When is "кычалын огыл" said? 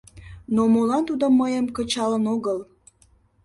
1.75-2.57